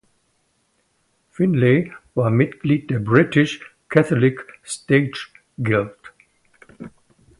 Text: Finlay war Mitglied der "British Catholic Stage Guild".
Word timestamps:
Finlay 1.29 1.91
war 2.15 2.31
Mitglied 2.31 2.89
der 2.89 2.97
"British 2.97 3.59
Catholic 3.87 4.39
Stage 4.63 5.27
Guild". 5.59 5.93